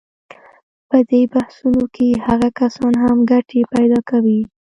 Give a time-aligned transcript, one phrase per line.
[0.89, 4.39] په دې بحثونو کې هغه کسان هم ګټې پیدا کوي.